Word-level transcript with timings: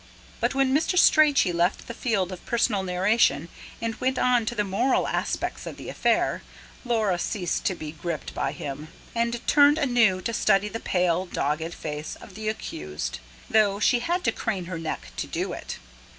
But 0.39 0.55
when 0.55 0.75
Mr. 0.75 0.97
Strachey 0.97 1.51
left 1.53 1.85
the 1.87 1.93
field 1.93 2.31
of 2.31 2.43
personal 2.47 2.81
narration 2.81 3.49
and 3.79 4.01
went 4.01 4.17
on 4.17 4.47
to 4.47 4.55
the 4.55 4.63
moral 4.63 5.07
aspects 5.07 5.67
of 5.67 5.77
the 5.77 5.89
affair, 5.89 6.41
Laura 6.83 7.19
ceased 7.19 7.65
to 7.65 7.75
be 7.75 7.91
gripped 7.91 8.33
by 8.33 8.51
him, 8.51 8.87
and 9.13 9.45
turned 9.45 9.77
anew 9.77 10.19
to 10.21 10.33
study 10.33 10.69
the 10.69 10.79
pale, 10.79 11.27
dogged 11.27 11.75
face 11.75 12.15
[P.122] 12.17 12.23
of 12.27 12.33
the 12.33 12.49
accused, 12.49 13.19
though 13.47 13.79
she 13.79 13.99
had 13.99 14.23
to 14.23 14.31
crane 14.31 14.65
her 14.65 14.79
neck 14.79 15.11
to 15.17 15.27
do 15.27 15.53
it. 15.53 15.77